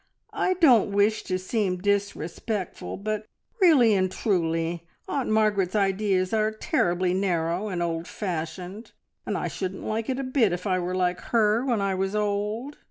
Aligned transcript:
"I 0.33 0.55
don't 0.55 0.91
wish 0.91 1.21
to 1.25 1.37
seem 1.37 1.77
disrespectful, 1.77 2.97
but 2.97 3.27
really 3.61 3.93
and 3.93 4.11
truly 4.11 4.87
Aunt 5.07 5.29
Margaret's 5.29 5.75
ideas 5.75 6.33
are 6.33 6.49
terribly 6.51 7.13
narrow 7.13 7.67
and 7.67 7.83
old 7.83 8.07
fashioned, 8.07 8.93
and 9.27 9.37
I 9.37 9.47
shouldn't 9.47 9.83
like 9.83 10.09
it 10.09 10.17
a 10.17 10.23
bit 10.23 10.53
if 10.53 10.65
I 10.65 10.79
were 10.79 10.95
like 10.95 11.19
her 11.25 11.63
when 11.63 11.81
I 11.81 11.93
was 11.93 12.15
old. 12.15 12.79